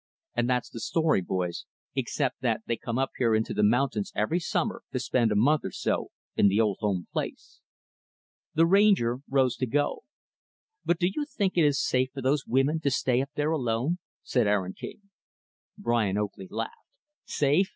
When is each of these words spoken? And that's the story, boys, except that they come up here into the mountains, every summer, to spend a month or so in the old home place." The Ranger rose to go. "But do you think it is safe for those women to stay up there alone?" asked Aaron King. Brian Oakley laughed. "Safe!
And 0.33 0.49
that's 0.49 0.71
the 0.71 0.79
story, 0.79 1.21
boys, 1.21 1.65
except 1.95 2.41
that 2.41 2.61
they 2.65 2.75
come 2.75 2.97
up 2.97 3.11
here 3.19 3.35
into 3.35 3.53
the 3.53 3.61
mountains, 3.61 4.11
every 4.15 4.39
summer, 4.39 4.81
to 4.93 4.99
spend 4.99 5.31
a 5.31 5.35
month 5.35 5.63
or 5.63 5.69
so 5.69 6.07
in 6.35 6.47
the 6.47 6.59
old 6.59 6.77
home 6.79 7.05
place." 7.13 7.59
The 8.55 8.65
Ranger 8.65 9.19
rose 9.29 9.55
to 9.57 9.67
go. 9.67 9.99
"But 10.83 10.97
do 10.97 11.05
you 11.07 11.23
think 11.25 11.55
it 11.55 11.65
is 11.65 11.79
safe 11.87 12.09
for 12.15 12.23
those 12.23 12.47
women 12.47 12.79
to 12.79 12.89
stay 12.89 13.21
up 13.21 13.29
there 13.35 13.51
alone?" 13.51 13.99
asked 14.25 14.37
Aaron 14.37 14.73
King. 14.73 15.01
Brian 15.77 16.17
Oakley 16.17 16.47
laughed. 16.49 16.73
"Safe! 17.25 17.69